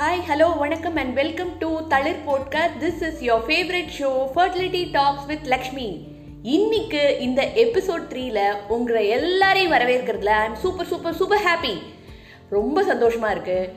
Hi 0.00 0.20
hello 0.28 0.58
வணக்கம் 0.58 0.96
and 0.96 1.14
welcome 1.14 1.58
to 1.58 1.80
Thalir 1.88 2.20
podcast 2.26 2.76
this 2.80 3.02
is 3.02 3.22
your 3.22 3.42
favourite 3.48 3.90
show 3.98 4.28
fertility 4.34 4.90
talks 4.92 5.26
with 5.26 5.46
Lakshmi 5.46 6.06
இன்னைக்கு 6.42 7.18
இந்த 7.20 7.48
episode 7.54 8.06
த்ரீல 8.08 8.52
உங்களை 8.68 9.08
எல்லாரையும் 9.08 9.72
வரவேற்கிறதுல 9.72 10.24
I 10.24 10.44
am 10.44 10.54
super 10.54 10.86
super 10.86 11.14
super 11.14 11.38
happy 11.38 11.82
ரொம்ப 12.50 12.82
சந்தோஷமா 12.82 13.30
இருக்கு. 13.30 13.72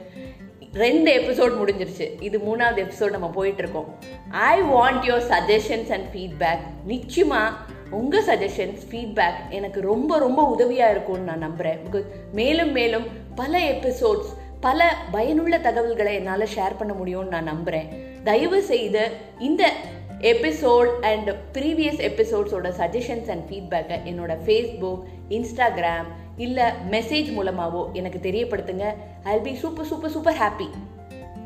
ரெண்டு 0.73 1.14
எபிசோட் 1.14 1.59
முடிஞ்சிருச்சு. 1.59 2.21
இது 2.21 2.37
மூணாவது 2.37 2.87
எபிசோட் 2.87 3.10
நம்ம 3.10 3.28
போயிட்டு 3.28 3.61
இருக்கோம் 3.61 3.96
I 4.29 4.61
want 4.61 5.01
your 5.04 5.28
suggestions 5.29 5.92
and 5.92 6.05
feedback 6.14 6.60
நிச்சயமா 6.87 7.54
உங்கள் 7.89 8.25
சஜஷன்ஸ் 8.25 8.79
ஃபீட்பேக் 8.92 9.50
எனக்கு 9.50 9.82
ரொம்ப 9.82 10.19
ரொம்ப 10.19 10.43
உதவியாக 10.43 10.92
இருக்கும்னு 10.92 11.24
நான் 11.24 11.37
நம்புகிறேன் 11.37 11.79
பிகாஸ் 11.92 12.05
மேலும் 12.32 12.71
மேலும் 12.71 13.04
பல 13.36 13.60
எபிசோட்ஸ் 13.60 14.33
பல 14.63 14.95
பயனுள்ள 15.11 15.59
தகவல்களை 15.59 16.13
என்னால் 16.13 16.51
ஷேர் 16.55 16.77
பண்ண 16.77 16.93
முடியும்னு 16.93 17.27
நான் 17.27 17.43
நம்புகிறேன் 17.43 17.87
தயவு 18.23 18.61
செய்து 18.61 19.11
இந்த 19.39 19.71
எபிசோட் 20.19 20.91
அண்ட் 21.01 21.29
ப்ரீவியஸ் 21.53 22.01
எபிசோட்ஸோட 22.09 22.69
சஜஷன்ஸ் 22.77 23.29
அண்ட் 23.29 23.45
ஃபீட்பேக்கை 23.49 23.97
என்னோட 24.09 24.37
ஃபேஸ்புக் 24.45 25.03
இன்ஸ்டாகிராம் 25.29 26.05
இல்லை 26.37 26.63
மெசேஜ் 26.91 27.31
மூலமாகவோ 27.31 27.89
எனக்கு 27.93 28.19
தெரியப்படுத்துங்க. 28.31 28.86
I 29.23 29.39
be 29.39 29.55
super 29.55 29.86
super 29.86 30.11
super 30.11 30.36
happy 30.36 30.69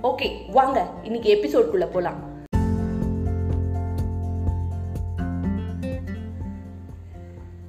okay 0.04 0.52
வாங்க 0.52 0.86
இன்னைக்கு 1.04 1.30
எபிசோட்குள்ளே 1.36 1.90
போகலாம் 1.96 2.22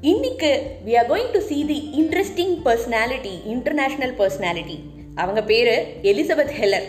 இன்னைக்கு 0.01 0.81
we 0.87 0.99
are 0.99 1.11
going 1.11 1.33
to 1.33 1.41
see 1.41 1.65
the 1.67 1.79
interesting 1.97 2.55
personality 2.65 3.35
international 3.55 4.15
personality 4.19 4.79
அவங்க 5.23 5.43
பேரு 5.51 5.75
எலிசபெத் 6.11 6.57
ஹெல்லர். 6.61 6.89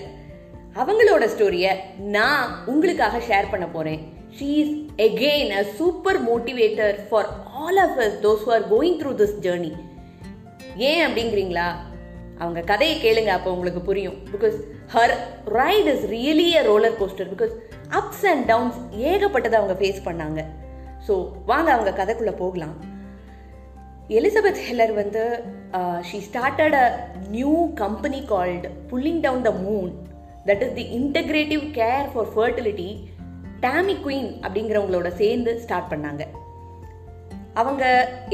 அவங்களோட 0.82 1.24
ஸ்டோரியை 1.34 1.72
நான் 2.16 2.50
உங்களுக்காக 2.72 3.22
ஷேர் 3.28 3.52
பண்ண 3.52 3.66
போறேன். 3.76 4.02
She 4.38 4.50
is 4.64 4.74
again 5.08 5.52
a 5.60 5.64
super 5.78 6.20
motivator 6.30 6.98
for 7.10 7.30
all 7.62 7.80
of 7.86 7.98
us 8.06 8.18
those 8.26 8.46
are 8.56 8.66
going 8.74 8.98
through 9.02 9.12
this 9.22 9.38
journey 9.46 9.72
ஏன் 10.90 11.02
அப்படிங்கிறீங்களா? 11.08 11.68
அவங்க 12.38 12.62
கதையை 12.72 12.96
கேளுங்க 13.06 13.32
அப்போ 13.38 13.50
உங்களுக்கு 13.56 13.82
புரியும். 13.82 14.18
Because 14.34 14.58
her 14.94 15.14
ride 15.60 15.90
is 15.94 16.06
really 16.16 16.48
a 16.60 16.62
roller 16.62 17.00
coaster 17.02 17.32
because 17.34 17.56
ups 18.00 18.26
and 18.32 18.46
downs 18.46 18.78
ஏகப்பட்டதை 19.12 19.58
அவங்க 19.62 19.76
ஃபேஸ் 19.82 20.06
பண்ணாங்க. 20.06 20.40
ஸோ 21.08 21.16
வாங்க 21.46 21.70
அவங்க 21.74 21.92
கதைக்குள்ளே 22.00 22.36
போகலாம். 22.44 22.76
எலிசபெத் 24.18 24.62
ஹெல்லர் 24.68 24.92
வந்து 25.00 25.24
she 26.08 26.20
started 26.28 26.76
a 26.84 26.86
new 27.34 27.52
company 27.82 28.22
called 28.32 28.70
pulling 28.92 29.20
down 29.26 29.44
the 29.48 29.52
moon 29.66 29.92
that 30.48 30.64
is 30.66 30.74
the 30.80 30.86
integrative 31.00 31.64
care 31.78 32.08
for 32.14 32.30
fertility 32.36 32.88
Tammy 33.66 33.96
Quinn 34.06 34.32
அப்படிங்கிறவங்களோட 34.46 35.10
சேர்ந்து 35.22 35.54
start 35.66 35.92
பண்ணாங்க. 35.92 36.26
அவங்க 37.62 37.84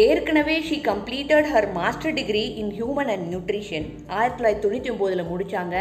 ஏற்கனவே 0.05 0.55
she 0.69 0.79
completed 0.89 1.49
her 1.53 1.69
master 1.79 2.15
degree 2.21 2.45
in 2.63 2.71
human 2.79 3.11
and 3.15 3.27
nutrition 3.33 3.85
ஆயிரத்தி 4.17 4.39
தொள்ளாயிரத்தி 4.39 4.65
தொண்ணூற்றி 4.65 4.93
ஒம்போதில் 4.95 5.29
முடித்தாங்க 5.33 5.75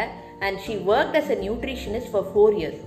and 0.47 0.61
she 0.67 0.77
work 0.93 1.17
as 1.23 1.33
a 1.37 1.41
nutritionist 1.47 2.13
for 2.15 2.29
four 2.33 2.57
years 2.61 2.85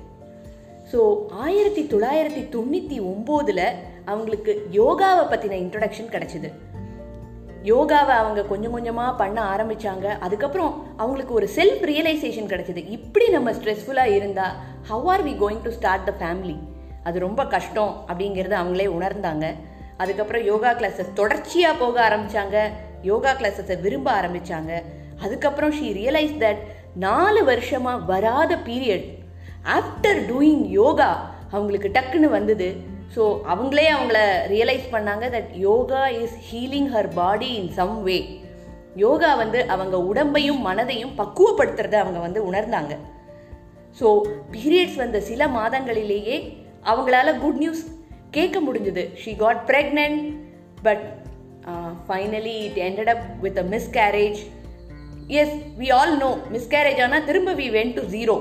so 0.91 0.99
ஆயிரத்தி 1.45 1.83
தொள்ளாயிரத்தி 1.93 2.43
தொண்ணூற்றி 2.55 2.99
ஒம்போதில் 3.13 3.67
அவங்களுக்கு 4.11 4.51
யோகாவை 4.81 5.25
பற்றின 5.31 5.57
இன்ட்ரடக்ஷன் 5.63 6.13
கிடச்சிது. 6.13 6.49
யோகாவை 7.71 8.13
அவங்க 8.21 8.41
கொஞ்சம் 8.51 8.73
கொஞ்சமாக 8.75 9.11
பண்ண 9.21 9.37
ஆரம்பித்தாங்க 9.53 10.07
அதுக்கப்புறம் 10.25 10.73
அவங்களுக்கு 11.01 11.33
ஒரு 11.39 11.47
செல்ஃப் 11.57 11.83
ரியலைசேஷன் 11.91 12.51
கிடச்சிது. 12.51 12.81
இப்படி 12.97 13.27
நம்ம 13.35 13.51
ஸ்ட்ரெஸ்ஃபுல்லாக 13.57 14.15
இருந்தால் 14.17 14.57
how 14.89 15.07
are 15.13 15.23
we 15.27 15.33
going 15.43 15.63
to 15.67 15.73
start 15.77 16.07
the 16.09 16.13
family 16.19 16.57
அது 17.09 17.17
ரொம்ப 17.27 17.41
கஷ்டம் 17.55 17.93
அப்படிங்கிறத 18.09 18.55
அவங்களே 18.61 18.87
உணர்ந்தாங்க. 18.97 19.45
அதுக்கப்புறம் 20.03 20.43
யோகா 20.51 20.71
கிளாஸஸ் 20.79 21.17
தொடர்ச்சியாக 21.19 21.79
போக 21.83 21.95
ஆரம்பித்தாங்க 22.07 22.57
யோகா 23.11 23.31
கிளாஸஸை 23.39 23.75
விரும்ப 23.85 24.07
ஆரம்பித்தாங்க 24.19 24.71
அதுக்கப்புறம் 25.25 25.73
ஷீ 25.77 25.87
ரியலைஸ் 26.01 26.35
தட் 26.43 26.61
நாலு 27.05 27.41
வருஷமாக 27.49 28.05
வராத 28.11 28.53
பீரியட் 28.67 29.07
ஆஃப்டர் 29.77 30.19
டூயிங் 30.29 30.63
யோகா 30.81 31.09
அவங்களுக்கு 31.55 31.89
டக்குன்னு 31.97 32.29
வந்தது. 32.37 32.67
ஸோ 33.15 33.23
அவங்களே 33.53 33.85
அவங்கள 33.95 34.19
ரியலைஸ் 34.53 34.87
பண்ணாங்க 34.95 35.25
that 35.35 35.51
yoga 35.67 36.01
is 36.23 36.35
healing 36.49 36.89
her 36.95 37.09
body 37.19 37.49
in 37.59 37.71
some 37.79 37.95
way 38.07 38.17
yoga 39.03 39.35
வந்து 39.35 39.59
அவங்க 39.73 39.97
உடம்பையும் 40.09 40.61
மனதையும் 40.67 41.13
பக்குவப்படுத்துறத 41.17 41.95
அவங்க 42.03 42.19
வந்து 42.19 42.39
உணர்ந்தாங்க. 42.49 42.93
ஸோ 43.99 44.07
பீரியட்ஸ் 44.55 44.99
வந்த 45.03 45.19
சில 45.29 45.47
மாதங்களிலேயே 45.47 46.37
அவங்களால 46.91 47.29
குட் 47.43 47.61
நியூஸ் 47.63 47.83
கேட்க 48.31 48.57
முடிஞ்சது. 48.67 49.03
She 49.21 49.31
got 49.43 49.61
pregnant 49.69 50.21
but 50.87 51.05
finally 52.07 52.57
it 52.67 52.79
ended 52.87 53.11
up 53.13 53.25
with 53.45 53.59
a 53.63 53.65
miscarriage 53.75 54.39
as 55.41 55.55
we 55.79 55.87
all 55.99 56.13
know 56.17 56.29
miscarriage 56.55 57.01
ஆனால் 57.05 57.25
திரும்ப 57.29 57.53
we 57.61 57.67
went 57.77 57.93
to 57.97 58.03
zero 58.15 58.35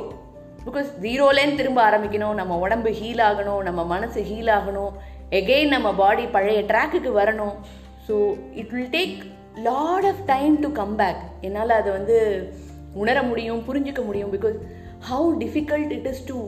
because 0.66 0.88
ஜீரோலேருந்து 1.04 1.60
திரும்ப 1.60 1.80
ஆரம்பிக்கணும் 1.88 2.38
நம்ம 2.40 2.54
உடம்பு 2.64 2.90
ஹீல் 3.00 3.22
ஆகணும் 3.28 3.62
நம்ம 3.68 3.80
மனசு 3.94 4.20
ஹீல் 4.30 4.50
ஆகணும். 4.58 4.92
எகெயின் 5.38 5.74
நம்ம 5.74 5.88
பாடி 6.00 6.24
பழைய 6.36 6.60
ட்ராக்குக்கு 6.70 7.10
வரணும். 7.20 7.56
So 8.06 8.14
it 8.60 8.72
will 8.74 8.92
take 8.96 9.16
lot 9.68 10.06
of 10.12 10.22
time 10.32 10.56
to 10.64 10.70
come 10.80 10.94
back 11.00 11.22
என்னால் 11.46 11.78
அதை 11.80 11.90
வந்து 11.98 12.16
உணர 13.02 13.18
முடியும் 13.30 13.62
புரிஞ்சிக்க 13.68 14.02
முடியும். 14.08 14.32
Because 14.36 14.58
how 15.10 15.28
difficult 15.44 15.92
it 15.98 16.08
is 16.12 16.24
to 16.30 16.38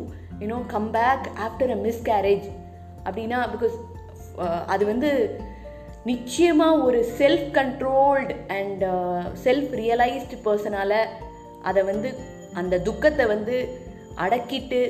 you know 0.43 0.59
come 0.75 0.91
back 0.99 1.27
after 1.47 1.73
a 1.77 1.79
miscarriage 1.87 2.49
அப்படின்னா 3.07 3.41
பிகாஸ் 3.55 3.77
அது 4.73 4.85
வந்து 4.93 5.11
நிச்சயமாக 6.11 6.83
ஒரு 6.89 6.99
self 7.21 7.49
controlled 7.59 8.35
and 8.59 8.83
self 9.47 9.73
realised 9.83 10.39
personal 10.47 11.01
அதை 11.71 11.83
வந்து 11.91 12.11
அந்த 12.61 12.75
துக்கத்தை 12.87 13.25
வந்து 13.35 13.57
அடக்கிட்டு 14.25 14.81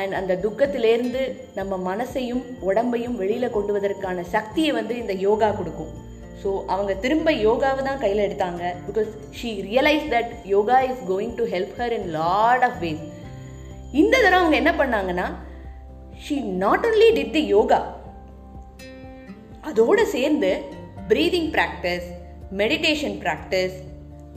அண்ட் 0.00 0.14
அந்த 0.18 0.32
துக்கத்திலேருந்து 0.44 1.22
நம்ம 1.58 1.76
மனசையும் 1.88 2.42
உடம்பையும் 2.68 3.16
வெளியில் 3.22 3.54
கொண்டு 3.56 3.72
வதற்கான 3.76 4.24
சக்தியை 4.34 4.72
வந்து 4.78 4.94
இந்த 5.02 5.14
யோகா 5.26 5.48
கொடுக்கும். 5.58 5.92
ஸோ 6.42 6.48
அவங்க 6.72 6.92
திரும்ப 7.04 7.28
யோகாவை 7.46 7.82
தான் 7.86 8.02
கையில் 8.02 8.24
எடுத்தாங்க. 8.26 8.62
Because 8.88 9.08
she 9.38 9.50
realise 9.68 10.06
that 10.14 10.32
yoga 10.54 10.76
is 10.90 11.02
going 11.10 11.34
to 11.38 11.46
help 11.54 11.76
her 11.80 11.94
in 11.98 12.08
lot 12.18 12.64
of 12.68 12.78
ways 12.84 13.04
இந்த 14.00 14.14
தடவை 14.24 14.38
அவங்க 14.40 14.56
என்ன 14.62 14.72
பண்ணாங்கன்னா 14.80 15.26
she 16.24 16.36
not 16.64 16.86
only 16.88 17.08
did 17.18 17.34
the 17.38 17.42
yoga 17.56 17.80
அதோடு 19.70 20.02
சேர்ந்து 20.16 20.50
breathing 21.10 21.50
practice 21.56 22.06
meditation 22.60 23.16
practice 23.24 23.76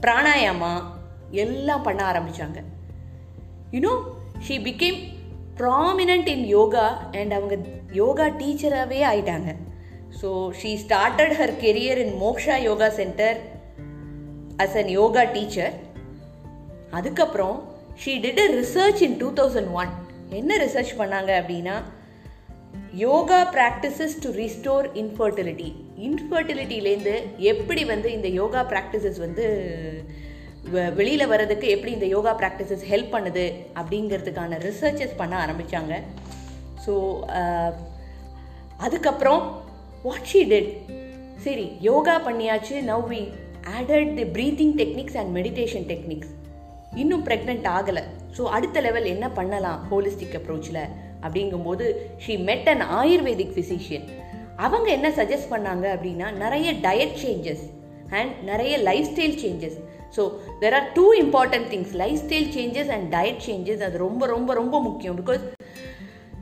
pranayama 0.04 0.72
எல்லாம் 1.44 1.84
பண்ண 1.86 2.00
ஆரம்பித்தாங்க 2.10 2.60
you know 3.74 3.92
she 4.46 4.54
became 4.58 4.98
prominent 5.56 6.28
in 6.28 6.46
yoga 6.46 6.86
and 7.10 7.32
அவங்க 7.32 7.56
யோகா 7.92 8.26
டீச்சராகவே 8.26 9.00
ஆயிட்டாங்க. 9.10 9.50
So 10.22 10.28
she 10.62 10.70
started 10.74 11.34
her 11.40 11.52
career 11.60 11.98
in 11.98 12.14
Moksha 12.20 12.56
yoga 12.62 12.88
centre 12.88 13.38
as 14.56 14.76
an 14.76 14.88
yoga 14.88 15.22
teacher 15.22 15.72
அதுக்கப்புறம் 16.90 17.56
she 18.04 18.14
did 18.24 18.40
a 18.40 18.48
research 18.54 19.00
in 19.00 19.16
two 19.16 19.32
thousand 19.32 19.72
one 19.72 19.92
என்ன 20.30 20.56
research 20.56 20.92
பண்ணாங்க 20.98 21.30
அப்படின்னா 21.40 21.76
yoga 22.94 23.40
practices 23.54 24.16
to 24.22 24.30
restore 24.32 24.86
infertility 24.94 25.70
இன்ஃபர்டிலிட்டிலேருந்து 25.98 27.14
எப்படி 27.36 27.84
வந்து 27.84 28.12
இந்த 28.12 28.28
யோகா 28.28 28.62
ப்ராக்டிசஸ் 28.64 29.18
வந்து 29.18 29.46
வெளியில் 30.98 31.30
வர்றதுக்கு 31.32 31.66
எப்படி 31.74 31.92
இந்த 31.96 32.06
யோகா 32.14 32.32
ப்ராக்டிசஸ் 32.40 32.84
ஹெல்ப் 32.90 33.12
பண்ணுது 33.14 33.44
அப்படிங்கிறதுக்கான 33.80 34.58
ரிசர்ச்சஸ் 34.68 35.18
பண்ண 35.20 35.34
ஆரம்பித்தாங்க 35.44 35.92
ஸோ 36.84 36.94
அதுக்கப்புறம் 38.86 39.42
வாட் 40.06 40.28
ஷீ 40.32 40.42
டெட் 40.52 40.70
சரி 41.44 41.66
யோகா 41.88 42.14
பண்ணியாச்சு. 42.26 42.74
Now 42.90 43.04
we 43.12 43.20
added 43.78 44.10
the 44.18 44.24
breathing 44.36 44.74
techniques 44.80 45.16
and 45.20 45.32
meditation 45.38 45.86
techniques 45.92 46.32
இன்னும் 47.02 47.24
ப்ரெக்னென்ட் 47.28 47.66
ஆகலை. 47.76 48.02
ஸோ 48.36 48.42
அடுத்த 48.56 48.80
லெவல் 48.86 49.06
என்ன 49.14 49.26
பண்ணலாம் 49.38 49.80
ஹோலிஸ்டிக் 49.90 50.36
அப்ரோச்சில் 50.40 50.82
அப்படிங்கும்போது 51.24 51.86
ஷீ 52.24 52.34
மெட் 52.48 52.68
அன் 52.72 52.82
ஆயுர்வேதிக் 53.00 53.54
ஃபிசிஷியன் 53.56 54.06
அவங்க 54.64 54.88
என்ன 54.96 55.08
சஜஸ்ட் 55.18 55.52
பண்ணாங்க 55.52 55.84
அப்படின்னா 55.94 56.28
நிறைய 56.44 56.68
டயட் 56.86 57.16
சேஞ்சஸ் 57.22 57.64
அண்ட் 58.18 58.32
நிறைய 58.50 58.74
lifestyle 59.12 59.36
changes 59.44 59.78
so 60.16 60.22
there 60.62 60.76
are 60.78 60.88
two 60.98 61.06
important 61.22 61.68
things 61.72 61.92
lifestyle 62.24 62.48
changes 62.56 62.90
and 62.96 63.06
diet 63.16 63.42
changes 63.48 63.84
அது 63.86 63.98
ரொம்ப 64.06 64.26
ரொம்ப 64.34 64.54
ரொம்ப 64.60 64.76
முக்கியம். 64.88 65.18
பிகாஸ் 65.22 65.44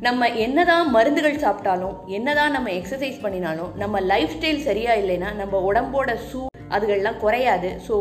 நம்ம 0.06 0.28
என்னதான் 0.44 0.86
மருந்துகள் 0.96 1.42
சாப்பிட்டாலும் 1.44 1.96
என்னதான் 2.16 2.54
நம்ம 2.56 2.68
எக்ஸசைஸ் 2.78 3.18
பண்ணினாலும் 3.24 3.72
நம்ம 3.82 4.00
லைஃப் 4.12 4.34
ஸ்டைல் 4.36 4.64
சரியா 4.68 4.92
இல்லைன்னா 5.02 5.30
நம்ம 5.40 5.60
உடம்போட 5.68 6.10
சூ 6.30 6.40
அதுகள்லாம் 6.76 7.20
குறையாது. 7.24 7.70
So 7.88 7.94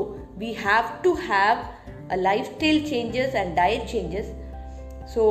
we 0.44 0.52
have 0.66 0.88
to 1.06 1.12
have 1.30 1.60
lifestyle 2.54 2.82
changes 2.92 3.36
and 3.42 3.54
diet 3.62 3.88
changes 3.94 4.30
so 5.14 5.24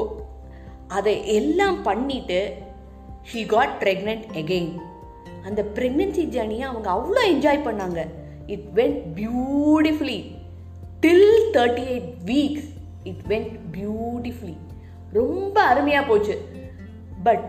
அதை 0.99 1.15
எல்லாம் 1.39 1.79
பண்ணிட்டு 1.89 2.41
ஷீ 3.31 3.41
காட் 3.55 3.75
ப்ரெக்னென்ட் 3.83 4.27
எகெயின் 4.43 4.71
அந்த 5.49 5.61
ப்ரெக்னென்சி 5.77 6.25
ஜேர்னியை 6.35 6.65
அவங்க 6.71 6.89
அவ்வளோ 6.97 7.23
என்ஜாய் 7.33 7.67
பண்ணாங்க. 7.67 8.01
It 8.55 8.67
went 8.75 9.01
beautifully 9.17 10.19
till 11.01 11.31
thirty 11.57 11.85
eight 11.95 12.11
weeks 12.25 12.69
it 13.03 13.23
went 13.29 13.57
beautifully 13.73 14.57
ரொம்ப 15.13 15.57
அருமையாக 15.63 16.07
போச்சு. 16.07 16.35
But 17.23 17.47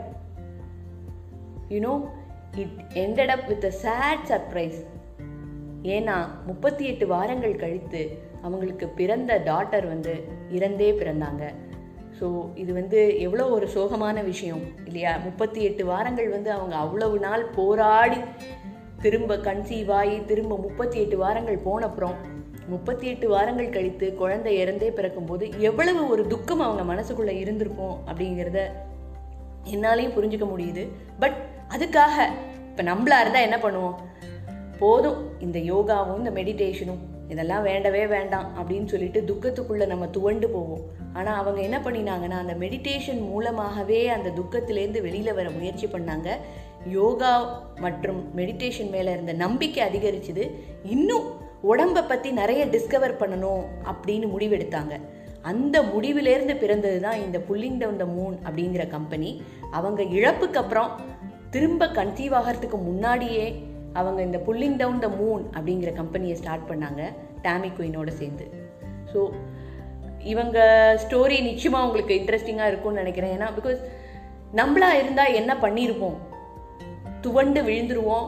you know 1.69 1.94
it 2.56 2.78
ended 2.94 3.34
up 3.36 3.48
with 3.48 3.66
a 3.66 3.74
sad 3.86 4.24
surprise 4.28 4.80
ஏன்னா 5.84 6.16
முப்பத்தி 6.46 6.86
எட்டு 6.86 7.07
வாரங்கள் 7.07 7.56
கழித்து 7.56 8.01
அவங்களுக்கு 8.42 8.88
பிறந்த 9.00 9.42
டாட்டர் 9.46 9.86
வந்து 9.88 10.13
இறந்தே 10.51 10.90
பிறந்தாங்க. 11.01 11.44
ஸோ 12.19 12.28
இது 12.56 12.72
வந்து 12.74 13.00
எவ்வளோ 13.19 13.46
ஒரு 13.50 13.68
சோகமான 13.75 14.24
விஷயம் 14.24 14.63
இல்லையா? 14.86 15.12
முப்பத்தி 15.18 15.60
எட்டு 15.63 15.84
வாரங்கள் 15.86 16.30
வந்து 16.30 16.50
அவங்க 16.51 16.75
அவ்வளவு 16.75 17.18
நாள் 17.19 17.44
போராடி 17.56 18.18
திரும்ப 19.01 19.36
கன்சீவ் 19.36 19.92
ஆகி 19.92 20.25
திரும்ப 20.25 20.57
முப்பத்தி 20.57 21.00
எட்டு 21.00 21.18
வாரங்கள் 21.18 21.57
போன 21.57 21.86
அப்புறம் 21.86 22.16
முப்பத்தி 22.68 23.07
எட்டு 23.07 23.30
வாரங்கள் 23.30 23.69
கழித்து 23.69 24.16
குழந்தை 24.16 24.51
இறந்தே 24.63 24.90
பிறக்கும்போது 24.90 25.46
எவ்வளவு 25.57 26.01
ஒரு 26.10 26.28
துக்கம் 26.28 26.60
அவங்க 26.60 26.84
மனசுக்குள்ளே 26.94 27.36
இருந்திருக்கும் 27.40 27.96
அப்படிங்கிறத 28.07 28.62
என்னாலையும் 29.63 30.16
புரிஞ்சுக்க 30.18 30.48
முடியுது. 30.54 30.84
பட் 31.19 31.38
அதுக்காக 31.69 32.16
இப்போ 32.69 32.84
நம்மளா 32.84 33.19
இருந்தால் 33.19 33.48
என்ன 33.48 33.57
பண்ணுவோம்? 33.57 33.96
போதும் 34.80 35.19
இந்த 35.40 35.60
யோகாவும் 35.60 36.18
இந்த 36.18 36.31
மெடிடேஷனும் 36.31 37.01
இதெல்லாம் 37.28 37.63
வேண்டவே 37.63 38.06
வேண்டாம் 38.07 38.48
அப்படின்னு 38.60 38.86
சொல்லிட்டு 38.86 39.19
துக்கத்துக்குள்ளே 39.22 39.86
நம்ம 39.86 40.06
துவண்டு 40.07 40.50
போவோம். 40.50 40.86
ஆனால் 41.13 41.38
அவங்க 41.38 41.60
என்ன 41.62 41.78
பண்ணினாங்கன்னா 41.78 42.38
அந்த 42.44 42.54
மெடிடேஷன் 42.54 43.22
மூலமாகவே 43.22 44.07
அந்த 44.07 44.30
துக்கத்திலேருந்து 44.30 45.01
வெளியில் 45.01 45.34
வர 45.34 45.50
முயற்சி 45.50 45.88
பண்ணாங்க. 45.88 46.30
யோகா 46.85 47.33
மற்றும் 47.79 48.19
மெடிடேஷன் 48.35 48.89
மேலே 48.89 49.11
இருந்த 49.11 49.33
நம்பிக்கை 49.33 49.81
அதிகரிச்சுது. 49.89 50.43
இன்னும் 50.95 51.27
உடம்பை 51.61 52.01
பற்றி 52.03 52.31
நிறைய 52.31 52.65
டிஸ்கவர் 52.65 53.19
பண்ணணும் 53.21 53.63
அப்படின்னு 53.91 54.27
முடிவெடுத்தாங்க. 54.33 54.95
அந்த 55.41 55.81
முடிவிலேருந்து 55.81 56.55
பிறந்தது 56.57 56.99
தான் 57.01 57.21
இந்த 57.25 57.37
புல்லிங் 57.49 57.77
டவுன் 57.77 57.97
த 57.97 58.05
மூன் 58.05 58.35
அப்படிங்கிற 58.45 58.87
கம்பெனி 58.87 59.41
அவங்க 59.71 60.03
இழப்புக்கு 60.03 60.57
அப்புறம் 60.57 60.91
திரும்ப 61.49 61.85
கன்சீவ் 61.85 62.35
ஆகிறதுக்கு 62.39 62.77
முன்னாடியே 62.77 63.45
அவங்க 63.93 64.21
இந்த 64.21 64.39
புல்லிங் 64.47 64.77
டவுன் 64.77 64.99
த 64.99 65.07
மூன் 65.07 65.43
அப்படிங்கிற 65.55 65.93
கம்பெனியை 65.93 66.35
ஸ்டார்ட் 66.35 66.69
பண்ணாங்க 66.71 67.03
டாமி 67.41 67.69
குயினோட 67.69 68.07
சேர்ந்து. 68.07 68.45
ஸோ 69.13 69.31
இவங்க 70.23 70.59
ஸ்டோரி 71.03 71.41
நிச்சயமாக 71.41 71.85
உங்களுக்கு 71.85 72.17
இன்ட்ரெஸ்டிங்காக 72.19 72.67
இருக்கும்னு 72.67 73.01
நினைக்கிறேன். 73.01 73.33
ஏன்னா 73.37 73.47
பிகாஸ் 73.59 73.79
நம்மளாக 74.55 74.99
இருந்தால் 75.01 75.33
என்ன 75.33 75.53
பண்ணியிருப்போம் 75.61 76.17
துவண்டு 77.21 77.62
விழுந்துருவோம் 77.62 78.27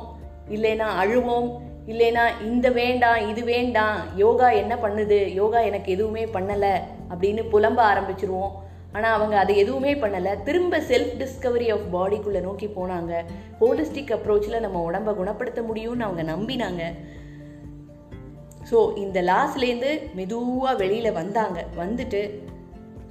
இல்லைனா 0.49 0.87
அழுவோம் 1.01 1.49
இல்லைனா 1.87 2.23
இந்த 2.41 2.69
வேண்டாம் 2.69 3.29
இது 3.29 3.43
வேண்டாம் 3.43 3.97
யோகா 4.15 4.49
என்ன 4.49 4.75
பண்ணுது 4.75 5.33
யோகா 5.33 5.59
எனக்கு 5.59 5.91
எதுவுமே 5.91 6.25
பண்ணலை 6.25 6.73
அப்படின்னு 7.09 7.43
புலம்ப 7.53 7.79
ஆரம்பிச்சிருவோம். 7.91 8.51
ஆனால் 8.93 9.13
அவங்க 9.13 9.39
அதை 9.39 9.57
எதுவுமே 9.57 9.93
பண்ணலை. 9.93 10.43
திரும்ப 10.43 10.77
செல்ஃப் 10.79 11.13
டிஸ்கவரி 11.21 11.67
ஆஃப் 11.71 11.85
பாடிக்குள்ளே 11.95 12.41
நோக்கி 12.41 12.67
போனாங்க. 12.67 13.13
ஹோலிஸ்டிக் 13.59 14.13
அப்ரோச்சில் 14.17 14.59
நம்ம 14.59 14.81
உடம்பை 14.81 15.13
குணப்படுத்த 15.15 15.61
முடியும்னு 15.61 16.07
அவங்க 16.07 16.23
நம்பினாங்க. 16.23 16.83
ஸோ 18.71 18.97
இந்த 18.97 19.21
லாஸ்லேருந்து 19.21 19.91
மெதுவாக 20.13 20.75
வெளியில் 20.75 21.11
வந்தாங்க. 21.11 21.65
வந்துட்டு 21.77 22.21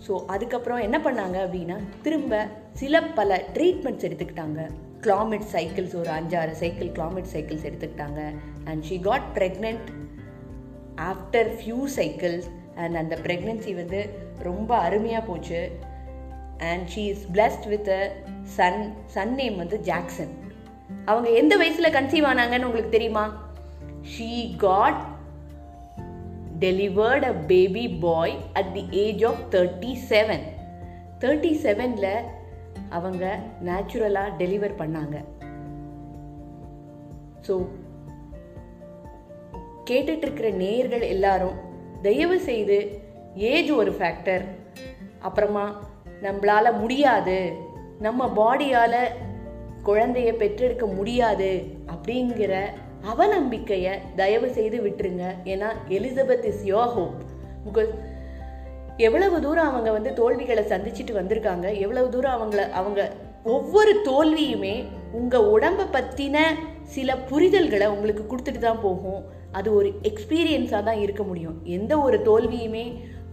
ஸோ 0.07 0.13
அதுக்கப்புறம் 0.27 0.79
என்ன 0.79 0.99
பண்ணாங்க 0.99 1.37
அப்படின்னா 1.47 1.77
திரும்ப 2.03 2.47
சில 2.73 3.03
பல 3.19 3.41
ட்ரீட்மெண்ட்ஸ் 3.55 4.07
எடுத்துக்கிட்டாங்க. 4.09 4.61
கிளாமெட் 5.01 5.49
சைக்கிள்ஸ் 5.53 5.95
ஒரு 5.97 6.11
அஞ்சாறு 6.11 6.51
சைக்கிள் 6.51 6.89
கிளாமெட் 6.89 7.31
சைக்கிள்ஸ் 7.33 7.67
எடுத்துக்கிட்டாங்க. 7.69 8.35
And 8.65 8.83
she 8.83 8.99
got 8.99 9.23
pregnant 9.35 9.89
after 10.97 11.51
few 11.59 11.79
cycles 11.97 12.49
and 12.75 12.95
அந்த 12.95 13.19
ப்ரெக்னென்சி 13.23 13.75
வந்து 13.75 14.09
ரொம்ப 14.39 14.77
அருமையாக 14.77 15.27
போச்சு. 15.27 15.79
And 16.59 16.89
she 16.95 16.99
is 16.99 17.27
blessed 17.33 17.69
with 17.69 17.89
a 17.89 18.17
son 18.43 18.93
son 19.07 19.35
name 19.35 19.57
வந்து 19.57 19.81
ஜாக்சன் 19.81 20.35
அவங்க 21.05 21.29
எந்த 21.29 21.57
வயசில் 21.57 21.93
கன்சீவ் 21.93 22.27
ஆனாங்கன்னு 22.27 22.65
உங்களுக்கு 22.65 22.89
தெரியுமா? 22.91 23.53
She 24.13 24.57
got 24.57 25.01
delivered 26.61 27.23
a 27.23 27.33
baby 27.33 27.89
boy 27.89 28.37
at 28.53 28.73
the 28.73 28.89
age 28.91 29.25
of 29.25 29.41
thirty 29.51 29.97
seven 30.09 30.45
thirty 31.21 31.53
செவனில் 31.63 32.21
அவங்க 32.97 33.25
நேச்சுரலாக 33.65 34.37
டெலிவர் 34.39 34.81
பண்ணாங்க. 34.81 35.17
ஸோ 37.47 37.55
கேட்டுட்ருக்கிற 39.91 40.49
நேயர்கள் 40.55 41.05
எல்லாரும் 41.15 41.57
தயவு 42.03 42.37
செய்து 42.41 42.77
ஏஜ் 43.35 43.71
ஒரு 43.71 43.91
ஃபேக்டர் 43.91 44.45
அப்புறமா 45.19 45.65
நம்மளால் 46.23 46.79
முடியாது 46.79 47.39
நம்ம 47.99 48.29
பாடியால் 48.37 49.03
குழந்தைய 49.85 50.31
பெற்றெடுக்க 50.37 50.87
முடியாது 50.87 51.51
அப்படிங்கிற 51.93 52.55
அவநம்பிக்கையை 53.13 53.95
தயவு 54.17 54.49
செய்து 54.59 54.79
விட்டுருங்க. 54.83 55.27
ஏன்னா 55.45 55.69
Elizabeth 55.89 56.47
is 56.51 56.65
your 56.65 56.93
hope 56.97 57.21
because 57.67 57.93
எவ்வளவு 59.05 59.37
தூரம் 59.45 59.71
அவங்க 59.71 59.91
வந்து 59.97 60.11
தோல்விகளை 60.21 60.63
சந்திச்சுட்டு 60.73 61.13
வந்திருக்காங்க 61.19 61.67
எவ்வளவு 61.85 62.09
தூரம் 62.15 62.37
அவங்கள 62.37 62.63
அவங்க 62.81 63.01
ஒவ்வொரு 63.55 63.93
தோல்வியுமே 64.09 64.75
உங்கள் 65.19 65.49
உடம்பை 65.55 65.85
பற்றின 65.95 66.39
சில 66.95 67.11
புரிதல்களை 67.31 67.87
உங்களுக்கு 67.95 68.25
கொடுத்துட்டு 68.27 68.61
தான் 68.65 68.83
போகும். 68.87 69.23
அது 69.59 69.69
ஒரு 69.79 69.89
எக்ஸ்பீரியன்ஸாக 70.11 70.83
தான் 70.89 71.01
இருக்க 71.05 71.23
முடியும். 71.31 71.57
எந்த 71.77 71.93
ஒரு 72.07 72.17
தோல்வியுமே 72.29 72.85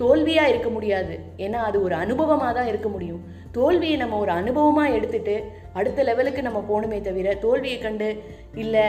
தோல்வியாக 0.01 0.51
இருக்க 0.51 0.69
முடியாது. 0.75 1.13
ஏன்னா 1.45 1.59
அது 1.69 1.77
ஒரு 1.85 1.95
அனுபவமாக 2.03 2.51
தான் 2.57 2.69
இருக்க 2.71 2.89
முடியும். 2.95 3.21
தோல்வியை 3.57 3.97
நம்ம 4.03 4.17
ஒரு 4.23 4.31
அனுபவமாக 4.39 4.95
எடுத்துட்டு 4.97 5.35
அடுத்த 5.79 6.03
லெவலுக்கு 6.09 6.41
நம்ம 6.47 6.59
போகணுமே 6.69 6.99
தவிர 7.07 7.33
தோல்வியை 7.45 7.77
கண்டு 7.85 8.09
இல்லை 8.63 8.87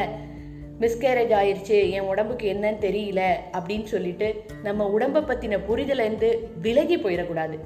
மிஸ்கேரேஜ் 0.81 1.35
ஆயிடுச்சு 1.41 1.91
என் 1.91 2.09
உடம்புக்கு 2.13 2.53
என்னன்னு 2.53 2.85
தெரியல 2.85 3.35
அப்படின்னு 3.53 3.85
சொல்லிட்டு 3.85 4.45
நம்ம 4.63 4.87
உடம்பை 4.87 5.23
பற்றின 5.23 5.59
புரிதலேருந்து 5.69 6.39
விலகி 6.61 6.97
போயிடக்கூடாது. 6.97 7.59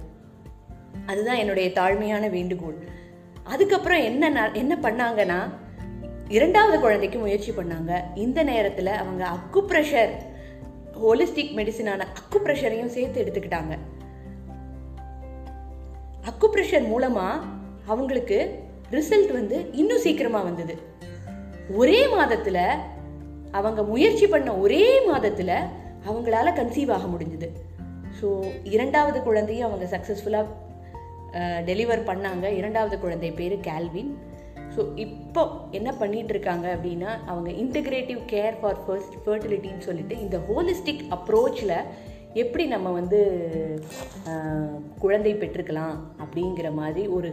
அதுதான் 1.07 1.37
என்னுடைய 1.37 1.69
தாழ்மையான 1.69 2.31
வேண்டுகோள். 2.31 2.77
அதுக்கப்புறம் 3.45 4.03
என்ன 4.03 4.51
என்ன 4.53 4.79
பண்ணாங்கன்னா 4.83 5.49
இரண்டாவது 6.29 6.81
குழந்தைக்கு 6.81 7.19
முயற்சி 7.19 7.53
பண்ணாங்க. 7.53 8.01
இந்த 8.15 8.43
நேரத்தில் 8.43 8.87
அவங்க 8.87 9.29
அக்கு 9.29 9.59
ப்ரெஷர் 9.69 10.11
ஹோலிஸ்டிக் 11.05 11.55
மெடிசினான 11.57 12.01
அக்கு 12.01 12.39
ப்ரெஷரையும் 12.45 12.87
சேர்த்து 12.87 13.25
எடுத்துக்கிட்டாங்க. 13.25 13.79
அக்கு 16.23 16.47
ப்ரெஷர் 16.53 16.87
மூலமாக 16.87 17.45
அவங்களுக்கு 17.87 18.59
ரிசல்ட் 18.91 19.33
வந்து 19.33 19.71
இன்னும் 19.73 19.99
சீக்கிரமாக 19.99 20.45
வந்தது. 20.45 20.79
ஒரே 21.71 22.09
மாதத்தில் 22.09 22.65
அவங்க 23.53 23.83
முயற்சி 23.83 24.27
பண்ண 24.27 24.51
ஒரே 24.57 24.85
மாதத்தில் 25.07 25.57
அவங்களால 26.09 26.53
கன்சீவ் 26.59 26.93
ஆக 26.93 27.07
முடிஞ்சுது. 27.07 27.49
ஸோ 28.19 28.29
இரண்டாவது 28.75 29.23
குழந்தையும் 29.23 29.69
அவங்க 29.69 29.87
சக்ஸஸ்ஃபுல்லாக 29.95 30.49
டெலிவர் 31.71 32.03
பண்ணாங்க. 32.07 32.47
இரண்டாவது 32.61 32.97
குழந்தை 32.99 33.33
பேர் 33.33 33.57
கேல்வின் 33.69 34.13
ஸோ 34.77 34.83
இப்போ 34.97 35.43
என்ன 35.71 35.91
பண்ணிட்டு 35.93 36.33
இருக்காங்க 36.33 36.67
அப்படின்னா 36.77 37.11
அவங்க 37.27 37.51
இன்டகிரேட்டிவ் 37.51 38.21
கேர் 38.27 38.57
ஃபார் 38.61 38.81
ஃபர்ஸ்ட் 38.85 39.17
ஃபர்டிலிட்டின்னு 39.25 39.79
சொல்லிட்டு 39.79 40.15
இந்த 40.21 40.37
ஹோலிஸ்டிக் 40.49 41.03
அப்ரோச்சில் 41.17 41.75
எப்படி 42.35 42.65
நம்ம 42.67 42.91
வந்து 42.91 43.19
குழந்தை 44.99 45.33
பெற்றுக்கலாம் 45.35 45.97
அப்படிங்கிற 46.21 46.73
மாதிரி 46.73 47.03
ஒரு 47.09 47.31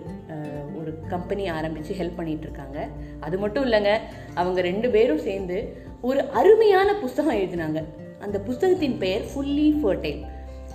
ஒரு 0.79 0.91
கம்பெனி 1.07 1.49
ஆரம்பித்து 1.49 1.93
ஹெல்ப் 1.93 2.19
பண்ணிகிட்ருக்காங்க 2.19 2.79
அது 3.19 3.37
மட்டும் 3.37 3.65
இல்லைங்க 3.65 3.93
அவங்க 4.33 4.61
ரெண்டு 4.61 4.89
பேரும் 4.89 5.17
சேர்ந்து 5.17 5.59
ஒரு 6.01 6.21
அருமையான 6.29 6.89
புஸ்தகம் 6.95 7.35
எழுதினாங்க. 7.35 7.79
அந்த 8.19 8.37
புஸ்தகத்தின் 8.39 8.97
பெயர் 8.97 9.23
ஃபுல்லி 9.31 9.65
ஃபர்டைல் 9.81 10.21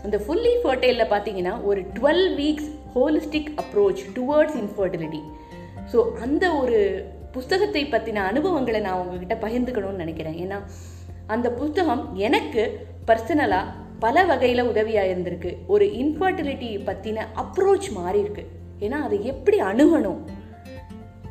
அந்த 0.05 0.17
ஃபுல்லி 0.25 0.53
ஃபர்டைலில் 0.63 1.11
பார்த்தீங்கன்னா 1.13 1.63
ஒரு 1.63 1.81
twelve 1.95 2.27
weeks 2.41 2.69
holistic 2.95 3.49
approach 3.63 4.03
towards 4.17 4.59
infertility 4.63 5.21
so 5.93 6.13
அந்த 6.25 6.45
ஒரு 6.55 6.81
புஸ்தகத்தை 7.33 7.85
பற்றின 7.85 8.25
அனுபவங்களை 8.31 8.81
நான் 8.81 9.01
உங்ககிட்ட 9.03 9.35
பகிர்ந்துக்கணும்னு 9.35 10.03
நினைக்கிறேன். 10.05 10.37
ஏன்னா 10.45 10.59
அந்த 11.27 11.51
புஸ்தகம் 11.51 12.15
எனக்கு 12.15 12.87
பர்சனலாக 13.07 13.73
பல 13.99 14.25
வகையில் 14.25 14.69
உதவியாக 14.73 15.13
இருந்திருக்கு. 15.13 15.57
ஒரு 15.67 15.85
இன்ஃபர்டிலிட்டி 15.85 16.71
பற்றின 16.91 17.27
அப்ரோச் 17.43 17.93
மாறி 17.93 18.19
இருக்கு 18.19 18.45
ஏன்னா 18.81 18.99
அதை 19.07 19.25
எப்படி 19.25 19.61
அணுகணும்? 19.61 20.21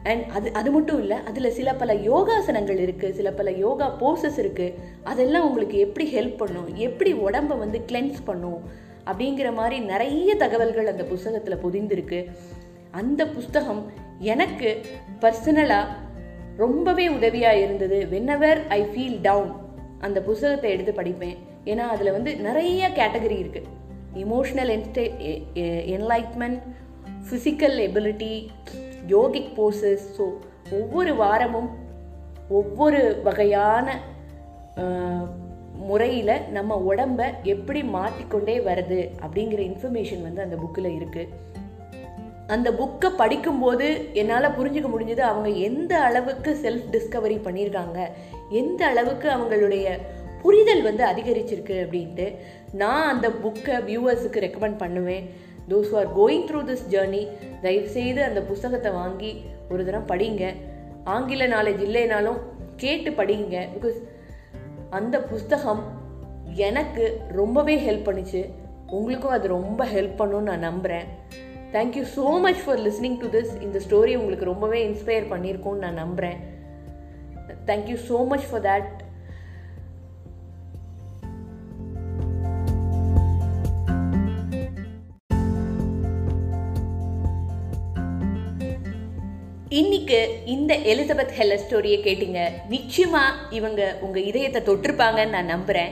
அண்ட் 0.04 0.24
அது 0.30 0.48
அது 0.54 0.72
மட்டும் 0.72 1.00
இல்லை 1.00 1.18
அதில் 1.26 1.56
சில 1.58 1.70
பல 1.74 1.94
யோகாசனங்கள் 1.94 2.80
இருக்குது 2.86 3.12
சில 3.12 3.32
பல 3.32 3.52
யோகா 3.52 3.88
போர்சஸ் 4.02 4.40
இருக்குது 4.44 4.74
அதெல்லாம் 5.04 5.46
உங்களுக்கு 5.46 5.78
எப்படி 5.78 6.06
ஹெல்ப் 6.16 6.38
பண்ணும் 6.38 6.70
எப்படி 6.88 7.14
உடம்பை 7.14 7.58
வந்து 7.58 7.80
கிளென்ஸ் 7.92 8.20
பண்ணும் 8.26 8.62
அப்படிங்கிற 9.06 9.54
மாதிரி 9.54 9.78
நிறைய 9.80 10.36
தகவல்கள் 10.36 10.88
அந்த 10.88 11.04
புஸ்தகத்தில் 11.04 11.62
பொதிந்திருக்கு. 11.64 12.20
அந்த 12.92 13.22
புஸ்தகம் 13.28 13.82
எனக்கு 14.20 14.70
பர்சனலாக 15.22 15.96
ரொம்பவே 16.58 17.08
உதவியாக 17.08 17.60
இருந்தது. 17.60 18.08
வென்னவர் 18.12 18.60
ஐ 18.68 18.82
ஃபீல் 18.82 19.18
டவுன் 19.22 19.52
அந்த 20.00 20.22
புஸ்தகத்தை 20.22 20.72
எடுத்து 20.72 20.94
படிப்பேன். 21.02 21.38
ஏன்னா 21.66 21.86
அதில் 21.96 22.12
வந்து 22.12 22.36
நிறைய 22.36 22.90
கேட்டகரி 22.96 23.38
இருக்குது 23.44 23.72
emotional 24.24 24.72
and 24.78 25.06
enlightenment 25.96 26.62
physical 27.28 27.78
ability 27.88 28.34
yogic 29.08 29.54
poses. 29.58 30.06
So 30.18 30.26
ஒவ்வொரு 30.72 31.16
வாரமும் 31.16 31.70
ஒவ்வொரு 32.50 33.22
வகையான 33.24 34.00
முறையில் 35.88 36.36
நம்ம 36.52 36.76
உடம்ப 36.76 37.22
எப்படி 37.44 37.84
மாற்றிக்கொண்டே 37.84 38.58
வருது 38.60 39.10
அப்படிங்கிற 39.22 39.62
இன்ஃபர்மேஷன் 39.72 40.22
வந்து 40.22 40.42
அந்த 40.42 40.56
புக்கில் 40.56 40.96
இருக்குது 40.98 41.52
அந்த 42.48 42.72
புக்கை 42.72 43.10
படிக்கும்போது 43.18 44.10
என்னால் 44.14 44.56
புரிஞ்சுக்க 44.58 44.88
முடிஞ்சது 44.94 45.20
அவங்க 45.20 45.50
எந்த 45.50 46.00
அளவுக்கு 46.00 46.52
செல்ஃப் 46.64 46.90
டிஸ்கவரி 46.92 47.38
பண்ணியிருக்காங்க 47.46 48.00
எந்த 48.50 48.86
அளவுக்கு 48.86 49.30
அவங்களுடைய 49.30 50.00
புரிதல் 50.42 50.82
வந்து 50.82 51.04
அதிகரிச்சிருக்கு 51.06 51.76
அப்படின்ட்டு 51.84 52.36
நான் 52.72 53.08
அந்த 53.08 53.30
புக்கை 53.30 53.76
வியூவர்ஸுக்கு 53.90 54.44
ரெக்கமெண்ட் 54.46 54.78
பண்ணுவேன். 54.78 55.30
Those 55.70 55.96
are 55.96 56.10
going 56.20 56.46
through 56.50 56.62
this 56.64 56.86
journey 56.90 57.28
தயவுசெய்து 57.62 58.24
அந்த 58.24 58.42
புஸ்தகத்தை 58.42 58.92
வாங்கி 58.92 59.44
ஒரு 59.70 59.86
தரம் 59.86 60.08
படிங்க. 60.08 60.54
ஆங்கில 61.04 61.48
நாலேஜ் 61.48 61.82
இல்லைனாலும் 61.88 62.40
கேட்டு 62.76 63.12
படிங்க. 63.12 63.56
பிகாஸ் 63.76 64.00
அந்த 64.90 65.22
புஸ்தகம் 65.22 65.84
எனக்கு 66.56 67.22
ரொம்பவே 67.32 67.76
ஹெல்ப் 67.76 68.08
பண்ணிச்சு. 68.10 68.50
உங்களுக்கும் 68.88 69.32
அது 69.32 69.48
ரொம்ப 69.48 69.86
ஹெல்ப் 69.86 70.20
பண்ணுன்னு 70.20 70.50
நான் 70.50 70.60
நம்புகிறேன் 70.60 71.08
thank you 71.72 72.04
so 72.16 72.42
much 72.42 72.62
for 72.66 72.80
listening 72.80 73.20
to 73.20 73.28
this 73.28 73.54
இந்த 73.62 73.80
ஸ்டோரி 73.90 74.16
உங்களுக்கு 74.16 74.46
ரொம்பவே 74.46 74.90
இன்ஸ்பயர் 74.90 75.32
பண்ணியிருக்கோன்னு 75.32 75.84
நான் 75.86 75.94
நம்புகிறேன் 75.94 76.40
thank you 77.66 77.98
so 78.10 78.28
much 78.28 78.48
for 78.50 78.62
that 78.62 78.90
இன்னைக்கு 89.74 90.38
இந்த 90.46 90.76
எலிசபெத் 90.76 91.32
ஹெல்லர் 91.38 91.60
ஸ்டோரியை 91.70 92.00
கேட்டீங்க. 92.04 92.50
நிச்சயமா 92.70 93.22
இவங்க 93.50 93.98
உங்க 94.02 94.20
இதயத்தை 94.20 94.62
தொட்டிருப்பாங்கன்னு 94.62 95.30
நான் 95.30 95.50
நம்புறேன். 95.50 95.92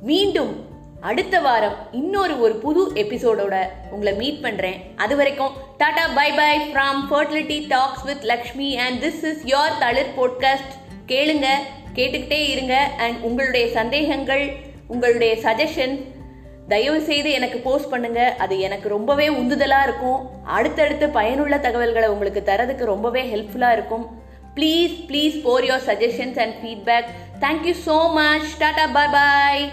மீண்டும் 0.00 0.64
அடுத்த 1.00 1.40
வாரம் 1.40 1.74
இன்னொரு 1.92 2.40
ஒரு 2.40 2.54
புது 2.54 2.90
எபிசோடோட 2.94 3.66
உங்களை 3.90 4.14
மீட் 4.14 4.42
பண்றேன். 4.42 4.80
அது 4.96 5.16
வரைக்கும் 5.16 5.52
tata 5.78 6.08
bye 6.14 6.32
bye 6.32 6.60
from 6.60 7.02
fertility 7.10 7.64
talks 7.68 8.04
with 8.04 8.22
Lakshmi 8.22 8.76
and 8.76 9.04
this 9.04 9.24
is 9.24 9.44
your 9.44 9.78
Thalir 9.78 10.14
podcast 10.16 10.72
கேளுங்க 11.08 11.46
கேட்டுக்கிட்டே 11.94 12.48
இருங்க. 12.48 12.76
அண்ட் 12.76 13.24
உங்களுடைய 13.24 13.68
சந்தேகங்கள் 13.68 14.56
உங்களுடைய 14.88 15.34
சஜஷன் 15.34 16.04
தயவு 16.72 17.00
செய்து 17.08 17.30
எனக்கு 17.38 17.58
போஸ்ட் 17.58 17.90
பண்ணுங்க. 17.92 18.20
அது 18.44 18.54
எனக்கு 18.66 18.88
ரொம்பவே 18.88 19.28
உந்துதலா 19.40 19.80
இருக்கும். 19.88 20.20
அடுத்தடுத்து 20.56 21.08
பயனுள்ள 21.18 21.58
தகவல்களை 21.66 22.08
உங்களுக்கு 22.08 22.42
தரதுக்கு 22.50 22.84
ரொம்பவே 22.94 23.24
ஹெல்ப்ஃபுல்லா 23.32 23.72
இருக்கும். 23.78 24.06
Please 24.58 24.96
please 25.08 25.38
for 25.44 25.66
your 25.70 25.86
suggestions 25.90 26.38
and 26.44 26.58
feedback 26.60 27.08
thank you 27.46 27.74
so 27.86 27.98
much 28.20 28.52
tata 28.58 28.86
bye 28.98 29.14
bye 29.16 29.64